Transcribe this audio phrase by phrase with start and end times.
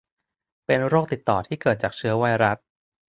[0.65, 2.57] เป็นโรคติดต่อที่เกิดจากเชื้อไวรัส